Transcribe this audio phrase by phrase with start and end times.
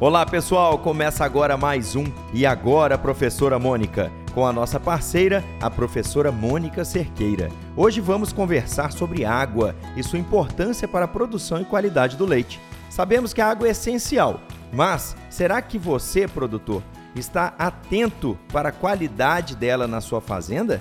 [0.00, 5.68] Olá pessoal, começa agora mais um E Agora, Professora Mônica, com a nossa parceira, a
[5.68, 7.48] professora Mônica Cerqueira.
[7.76, 12.60] Hoje vamos conversar sobre água e sua importância para a produção e qualidade do leite.
[12.88, 14.40] Sabemos que a água é essencial,
[14.72, 16.80] mas será que você, produtor,
[17.16, 20.80] está atento para a qualidade dela na sua fazenda?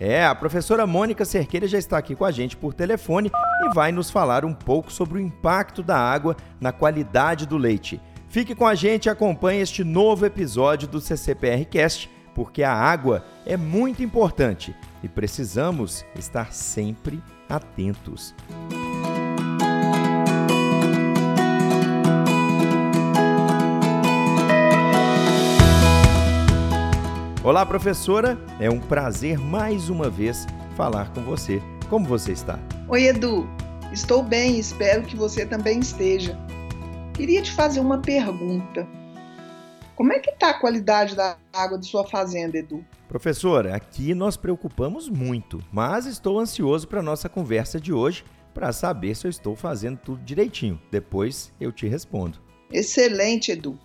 [0.00, 3.30] É, a professora Mônica Cerqueira já está aqui com a gente por telefone
[3.62, 8.00] e vai nos falar um pouco sobre o impacto da água na qualidade do leite.
[8.28, 13.24] Fique com a gente e acompanhe este novo episódio do CCPR Cast, porque a água
[13.44, 18.34] é muito importante e precisamos estar sempre atentos.
[27.42, 28.38] Olá, professora.
[28.60, 31.60] É um prazer mais uma vez falar com você.
[31.88, 32.58] Como você está?
[32.90, 33.48] Oi, Edu.
[33.92, 36.36] Estou bem, espero que você também esteja.
[37.14, 38.84] Queria te fazer uma pergunta.
[39.94, 42.84] Como é que está a qualidade da água de sua fazenda, Edu?
[43.06, 48.72] Professora, aqui nós preocupamos muito, mas estou ansioso para a nossa conversa de hoje para
[48.72, 50.82] saber se eu estou fazendo tudo direitinho.
[50.90, 52.40] Depois eu te respondo.
[52.72, 53.78] Excelente, Edu.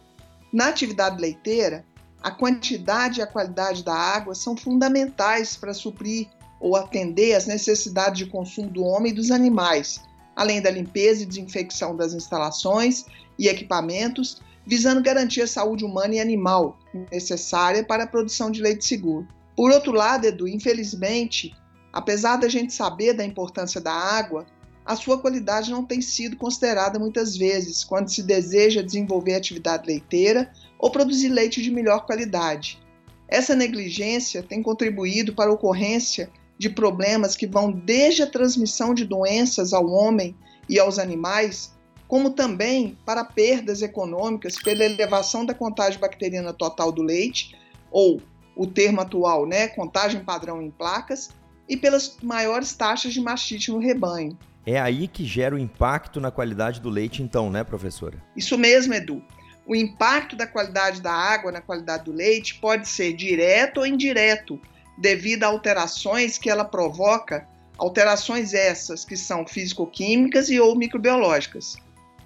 [0.52, 1.86] Na atividade leiteira,
[2.24, 6.28] a quantidade e a qualidade da água são fundamentais para suprir
[6.66, 10.02] ou atender às necessidades de consumo do homem e dos animais,
[10.36, 13.06] além da limpeza e desinfecção das instalações
[13.38, 16.76] e equipamentos, visando garantir a saúde humana e animal
[17.12, 19.28] necessária para a produção de leite seguro.
[19.56, 21.56] Por outro lado, Edu, infelizmente,
[21.94, 24.44] apesar da gente saber da importância da água,
[24.84, 30.52] a sua qualidade não tem sido considerada muitas vezes quando se deseja desenvolver atividade leiteira
[30.80, 32.82] ou produzir leite de melhor qualidade.
[33.28, 36.28] Essa negligência tem contribuído para a ocorrência
[36.58, 40.36] de problemas que vão desde a transmissão de doenças ao homem
[40.70, 41.74] e aos animais,
[42.08, 47.56] como também para perdas econômicas pela elevação da contagem bacteriana total do leite,
[47.92, 48.22] ou
[48.56, 51.30] o termo atual, né, contagem padrão em placas,
[51.68, 54.38] e pelas maiores taxas de mastite no rebanho.
[54.66, 58.18] É aí que gera o impacto na qualidade do leite, então, né, professora?
[58.36, 59.22] Isso mesmo, Edu.
[59.68, 64.60] O impacto da qualidade da água na qualidade do leite pode ser direto ou indireto,
[64.98, 67.48] devido a alterações que ela provoca,
[67.78, 71.76] alterações essas que são físico-químicas e ou microbiológicas.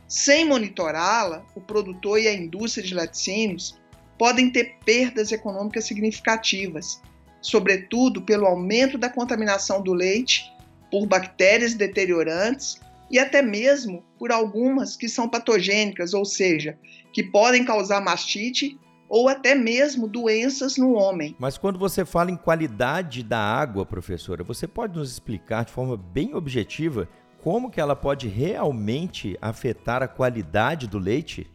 [0.07, 3.79] Sem monitorá-la, o produtor e a indústria de laticínios
[4.17, 7.01] podem ter perdas econômicas significativas,
[7.41, 10.51] sobretudo pelo aumento da contaminação do leite
[10.91, 12.79] por bactérias deteriorantes
[13.09, 16.77] e até mesmo por algumas que são patogênicas, ou seja,
[17.13, 18.77] que podem causar mastite
[19.09, 21.35] ou até mesmo doenças no homem.
[21.39, 25.97] Mas quando você fala em qualidade da água, professora, você pode nos explicar de forma
[25.97, 27.09] bem objetiva
[27.43, 31.49] como que ela pode realmente afetar a qualidade do leite?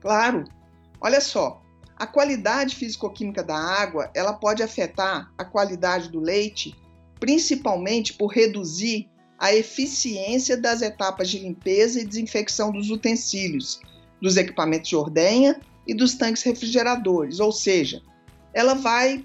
[0.00, 0.44] Claro.
[1.00, 1.62] Olha só,
[1.96, 6.76] a qualidade físico-química da água, ela pode afetar a qualidade do leite
[7.18, 13.80] principalmente por reduzir a eficiência das etapas de limpeza e desinfecção dos utensílios,
[14.20, 18.02] dos equipamentos de ordenha e dos tanques refrigeradores, ou seja,
[18.52, 19.24] ela vai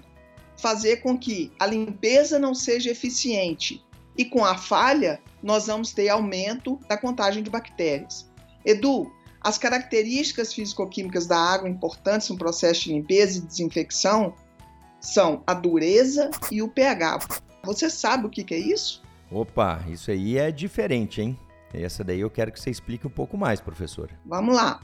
[0.56, 3.82] fazer com que a limpeza não seja eficiente
[4.16, 8.30] e com a falha nós vamos ter aumento da contagem de bactérias.
[8.64, 9.10] Edu,
[9.40, 14.34] as características físico-químicas da água importantes no processo de limpeza e desinfecção
[15.00, 17.20] são a dureza e o pH.
[17.64, 19.02] Você sabe o que, que é isso?
[19.30, 21.38] Opa, isso aí é diferente, hein?
[21.72, 24.10] Essa daí eu quero que você explique um pouco mais, professora.
[24.26, 24.80] Vamos lá.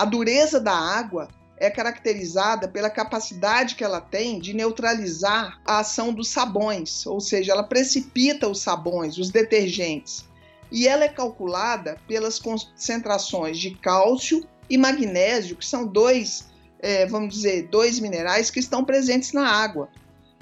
[0.00, 1.28] A dureza da água
[1.58, 7.52] é caracterizada pela capacidade que ela tem de neutralizar a ação dos sabões, ou seja,
[7.52, 10.24] ela precipita os sabões, os detergentes.
[10.72, 17.34] E ela é calculada pelas concentrações de cálcio e magnésio, que são dois, é, vamos
[17.34, 19.90] dizer, dois minerais que estão presentes na água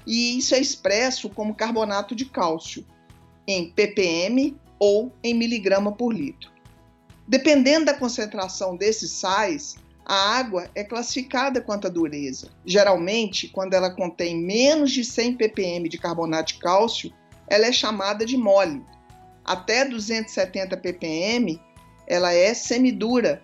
[0.06, 2.86] e isso é expresso como carbonato de cálcio,
[3.44, 6.57] em ppm ou em miligrama por litro.
[7.28, 12.48] Dependendo da concentração desses sais, a água é classificada quanto à dureza.
[12.64, 17.12] Geralmente, quando ela contém menos de 100 ppm de carbonato de cálcio,
[17.46, 18.82] ela é chamada de mole.
[19.44, 21.60] Até 270 ppm,
[22.06, 23.42] ela é semidura.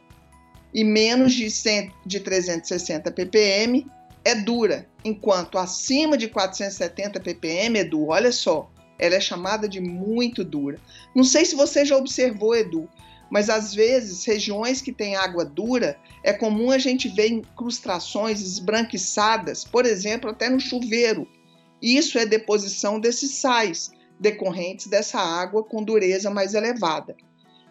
[0.72, 3.86] E menos de, 100, de 360 ppm,
[4.24, 10.42] é dura, enquanto acima de 470 ppm, Edu, olha só, ela é chamada de muito
[10.42, 10.78] dura.
[11.14, 12.88] Não sei se você já observou, Edu,
[13.30, 19.64] mas às vezes regiões que têm água dura é comum a gente ver incrustações esbranquiçadas,
[19.64, 21.26] por exemplo, até no chuveiro.
[21.82, 27.16] Isso é deposição desses sais decorrentes dessa água com dureza mais elevada.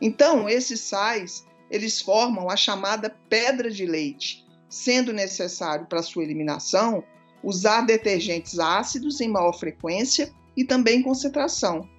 [0.02, 7.04] Então, esses sais, eles formam a chamada pedra de leite, sendo necessário para sua eliminação
[7.44, 11.90] usar detergentes ácidos em maior frequência e também concentração.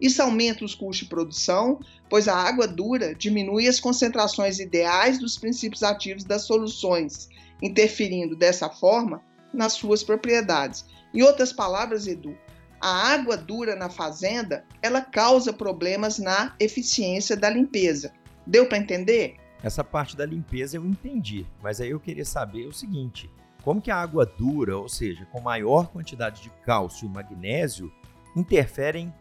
[0.00, 5.36] Isso aumenta os custos de produção, pois a água dura diminui as concentrações ideais dos
[5.36, 7.28] princípios ativos das soluções,
[7.62, 10.86] interferindo dessa forma nas suas propriedades.
[11.12, 12.36] Em outras palavras, Edu,
[12.80, 18.12] a água dura na fazenda, ela causa problemas na eficiência da limpeza.
[18.46, 19.36] Deu para entender?
[19.62, 23.30] Essa parte da limpeza eu entendi, mas aí eu queria saber o seguinte:
[23.62, 27.92] como que a água dura, ou seja, com maior quantidade de cálcio e magnésio,
[28.34, 29.12] interferem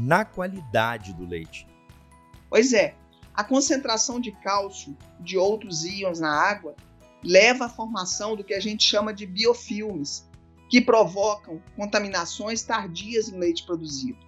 [0.00, 1.66] na qualidade do leite?
[2.48, 2.94] Pois é,
[3.34, 6.74] a concentração de cálcio de outros íons na água
[7.22, 10.26] leva à formação do que a gente chama de biofilmes,
[10.70, 14.18] que provocam contaminações tardias no leite produzido.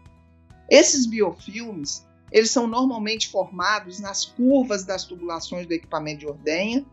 [0.69, 6.85] Esses biofilmes, eles são normalmente formados nas curvas das tubulações do equipamento de ordenha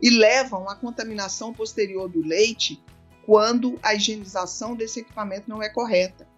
[0.00, 2.82] e levam à contaminação posterior do leite
[3.26, 6.31] quando a higienização desse equipamento não é correta.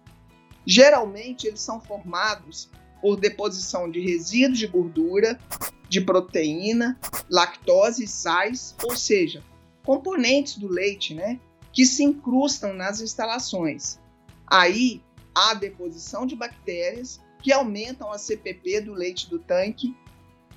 [0.65, 2.69] Geralmente, eles são formados
[3.01, 5.39] por deposição de resíduos de gordura,
[5.87, 9.43] de proteína, lactose e sais, ou seja,
[9.83, 11.39] componentes do leite, né,
[11.71, 13.99] que se incrustam nas instalações.
[14.47, 15.03] Aí
[15.35, 19.95] há deposição de bactérias que aumentam a CPP do leite do tanque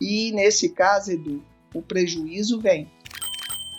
[0.01, 1.45] e, nesse caso, Edu,
[1.75, 2.91] o prejuízo vem.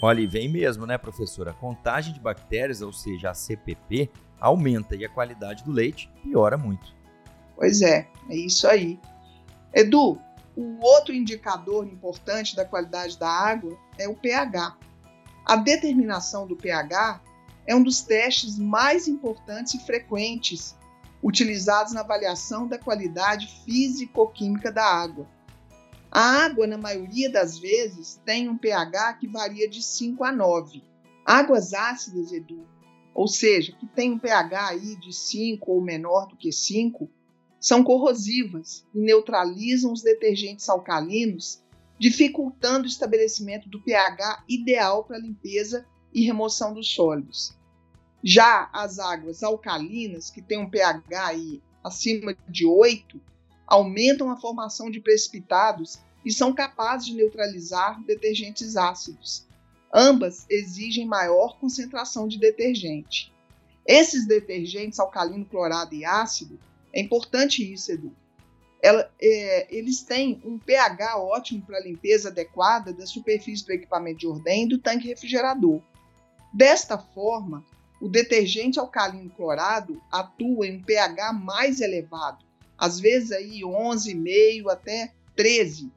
[0.02, 1.52] Olha, e vem mesmo, né, professora?
[1.52, 6.58] A contagem de bactérias, ou seja, a CPP, aumenta e a qualidade do leite piora
[6.58, 6.94] muito.
[7.56, 9.00] Pois é, é isso aí.
[9.74, 10.20] Edu,
[10.56, 14.78] o outro indicador importante da qualidade da água é o pH.
[15.46, 17.22] A determinação do pH
[17.66, 20.76] é um dos testes mais importantes e frequentes
[21.22, 25.28] utilizados na avaliação da qualidade físico-química da água.
[26.12, 30.84] A água, na maioria das vezes, tem um pH que varia de 5 a 9.
[31.26, 32.66] Águas ácidas, Edu,
[33.20, 37.12] ou seja, que tem um pH aí de 5 ou menor do que 5,
[37.60, 41.62] são corrosivas e neutralizam os detergentes alcalinos,
[42.00, 47.54] dificultando o estabelecimento do pH ideal para limpeza e remoção dos sólidos.
[48.24, 53.20] Já as águas alcalinas, que têm um pH aí acima de 8,
[53.68, 59.46] aumentam a formação de precipitados e são capazes de neutralizar detergentes ácidos.
[59.94, 63.34] Ambas exigem maior concentração de detergente.
[63.86, 66.60] Esses detergentes alcalino, clorado e ácido,
[66.94, 68.16] é importante isso, Edu.
[68.82, 74.28] Ela, é, eles têm um pH ótimo para limpeza adequada da superfície do equipamento de
[74.28, 75.82] ordem e do tanque refrigerador.
[76.54, 77.66] Desta forma,
[78.00, 82.46] o detergente alcalino clorado atua em um pH mais elevado,
[82.78, 85.92] às vezes aí 11,5 até 13.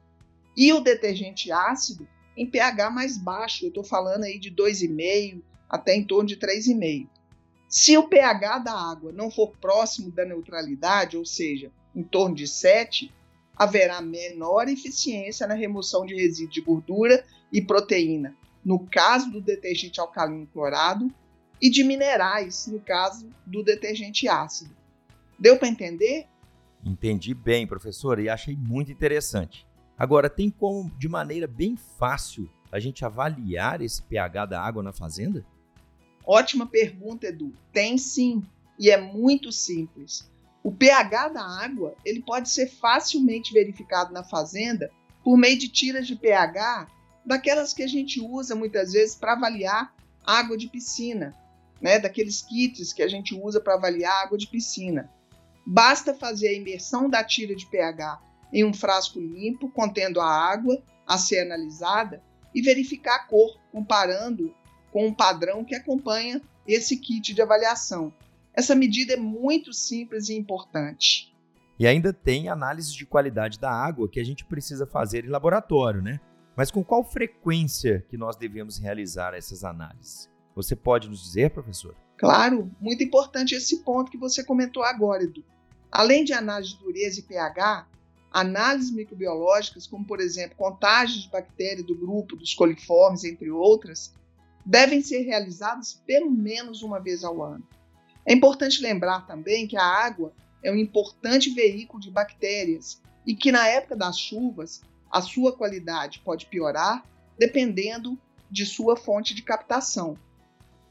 [0.57, 5.95] E o detergente ácido em pH mais baixo, eu estou falando aí de 2,5 até
[5.95, 7.07] em torno de 3,5.
[7.67, 12.47] Se o pH da água não for próximo da neutralidade, ou seja, em torno de
[12.47, 13.11] 7,
[13.55, 19.99] haverá menor eficiência na remoção de resíduos de gordura e proteína, no caso do detergente
[19.99, 21.11] alcalino clorado,
[21.61, 24.75] e de minerais, no caso do detergente ácido.
[25.39, 26.27] Deu para entender?
[26.85, 29.65] Entendi bem, professora, e achei muito interessante.
[29.97, 34.91] Agora, tem como, de maneira bem fácil, a gente avaliar esse pH da água na
[34.91, 35.45] fazenda?
[36.25, 37.53] Ótima pergunta, Edu.
[37.71, 38.43] Tem sim,
[38.79, 40.29] e é muito simples.
[40.63, 44.89] O pH da água ele pode ser facilmente verificado na fazenda
[45.23, 46.87] por meio de tiras de pH
[47.25, 49.93] daquelas que a gente usa muitas vezes para avaliar
[50.25, 51.35] água de piscina
[51.83, 55.11] né, daqueles kits que a gente usa para avaliar água de piscina.
[55.65, 58.21] Basta fazer a imersão da tira de pH
[58.53, 62.21] em um frasco limpo contendo a água a ser analisada
[62.53, 64.53] e verificar a cor, comparando
[64.91, 68.13] com um padrão que acompanha esse kit de avaliação.
[68.53, 71.33] Essa medida é muito simples e importante.
[71.79, 76.03] E ainda tem análise de qualidade da água que a gente precisa fazer em laboratório,
[76.03, 76.19] né?
[76.55, 80.29] Mas com qual frequência que nós devemos realizar essas análises?
[80.55, 81.95] Você pode nos dizer, professor?
[82.15, 85.43] Claro, muito importante esse ponto que você comentou agora, Edu.
[85.91, 87.87] Além de análise de dureza e pH,
[88.33, 94.11] análises microbiológicas, como por exemplo contágios de bactérias do grupo dos coliformes, entre outras,
[94.65, 97.63] devem ser realizadas pelo menos uma vez ao ano.
[98.25, 103.51] É importante lembrar também que a água é um importante veículo de bactérias e que
[103.51, 107.05] na época das chuvas a sua qualidade pode piorar
[107.37, 108.17] dependendo
[108.49, 110.17] de sua fonte de captação.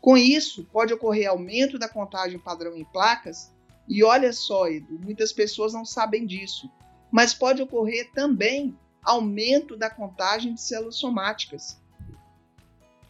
[0.00, 3.52] Com isso, pode ocorrer aumento da contagem padrão em placas
[3.88, 6.70] E olha só, Edu, muitas pessoas não sabem disso,
[7.12, 11.78] mas pode ocorrer também aumento da contagem de células somáticas.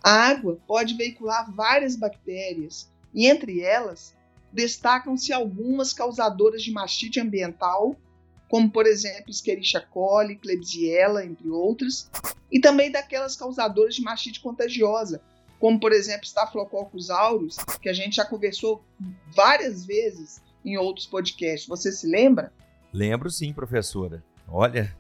[0.03, 4.15] A água pode veicular várias bactérias, e entre elas
[4.53, 7.97] destacam-se algumas causadoras de mastite ambiental,
[8.49, 12.11] como por exemplo Escherichia coli, Klebsiella, entre outras,
[12.51, 15.23] e também daquelas causadoras de mastite contagiosa,
[15.61, 18.85] como por exemplo Staphylococcus aureus, que a gente já conversou
[19.35, 21.69] várias vezes em outros podcasts.
[21.69, 22.53] Você se lembra?
[22.93, 24.23] Lembro sim, professora.
[24.47, 24.95] Olha,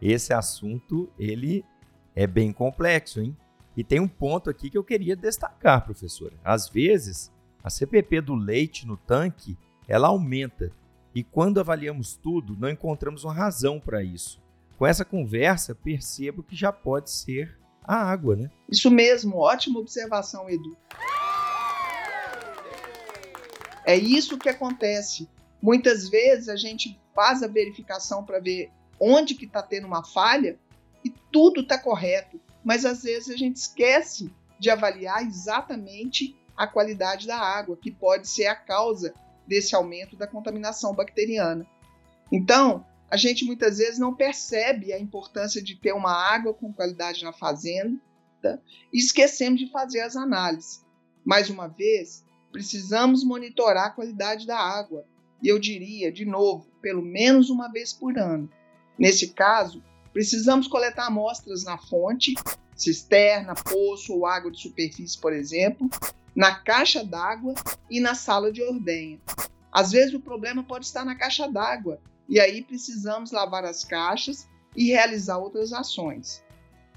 [0.00, 1.64] esse assunto ele
[2.14, 3.36] é bem complexo, hein?
[3.76, 6.32] E tem um ponto aqui que eu queria destacar, professora.
[6.42, 10.70] Às vezes, a CPP do leite no tanque, ela aumenta.
[11.14, 14.40] E quando avaliamos tudo, não encontramos uma razão para isso.
[14.78, 18.50] Com essa conversa, percebo que já pode ser a água, né?
[18.68, 20.76] Isso mesmo, ótima observação, Edu.
[23.84, 25.28] É isso que acontece.
[25.60, 28.70] Muitas vezes a gente faz a verificação para ver
[29.00, 30.58] onde que está tendo uma falha
[31.02, 37.26] e tudo está correto, mas às vezes a gente esquece de avaliar exatamente a qualidade
[37.26, 39.14] da água, que pode ser a causa
[39.46, 41.66] desse aumento da contaminação bacteriana.
[42.30, 47.24] Então, a gente muitas vezes não percebe a importância de ter uma água com qualidade
[47.24, 47.98] na fazenda
[48.92, 50.84] e esquecemos de fazer as análises.
[51.24, 55.04] Mais uma vez, precisamos monitorar a qualidade da água,
[55.42, 58.48] e eu diria, de novo, pelo menos uma vez por ano.
[58.98, 62.34] Nesse caso, precisamos coletar amostras na fonte,
[62.74, 65.88] cisterna, poço ou água de superfície, por exemplo,
[66.34, 67.54] na caixa d'água
[67.90, 69.20] e na sala de ordenha.
[69.72, 74.48] Às vezes o problema pode estar na caixa d'água e aí precisamos lavar as caixas
[74.74, 76.42] e realizar outras ações.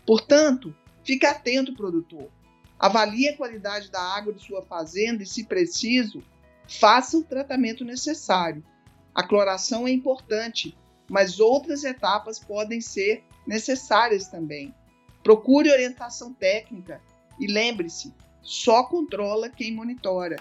[0.05, 2.29] Portanto, fique atento, produtor.
[2.77, 6.23] Avalie a qualidade da água de sua fazenda e, se preciso,
[6.69, 8.63] faça o tratamento necessário.
[9.13, 10.77] A cloração é importante,
[11.09, 14.73] mas outras etapas podem ser necessárias também.
[15.23, 17.01] Procure orientação técnica
[17.39, 20.37] e lembre-se: só controla quem monitora.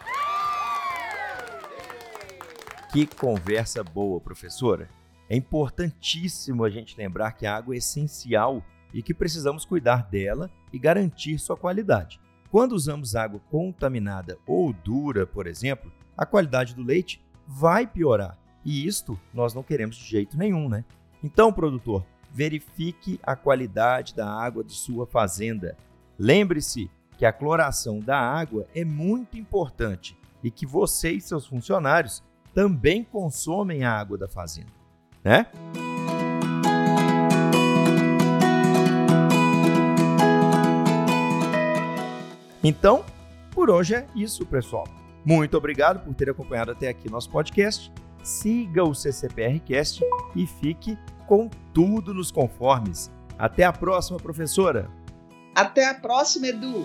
[2.93, 4.89] Que conversa boa, professora!
[5.31, 10.51] É importantíssimo a gente lembrar que a água é essencial e que precisamos cuidar dela
[10.73, 12.19] e garantir sua qualidade.
[12.51, 18.37] Quando usamos água contaminada ou dura, por exemplo, a qualidade do leite vai piorar.
[18.65, 20.85] E isto nós não queremos de jeito nenhum, né?
[21.23, 25.77] Então, produtor, verifique a qualidade da água de sua fazenda.
[26.19, 32.23] Lembre-se que a cloração da água é muito importante e que você e seus funcionários
[32.53, 34.73] também consomem a água da fazenda,
[35.23, 35.47] né?
[42.63, 43.05] Então,
[43.53, 44.98] por hoje é isso, pessoal.
[45.25, 47.93] Muito obrigado por ter acompanhado até aqui nosso podcast.
[48.23, 50.03] Siga o CCPRcast
[50.35, 53.11] e fique com tudo nos conformes.
[53.39, 54.91] Até a próxima, professora.
[55.55, 56.85] Até a próxima, Edu.